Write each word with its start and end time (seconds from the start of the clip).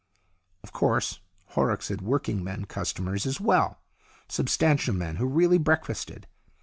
Of 0.63 0.71
course, 0.71 1.19
Horrocks 1.49 1.89
had 1.89 2.01
working 2.01 2.43
men 2.43 2.65
customers 2.65 3.27
as 3.27 3.39
well, 3.39 3.83
substantial 4.27 4.95
men 4.95 5.17
who 5.17 5.27
really 5.27 5.59
breakfasted. 5.59 6.25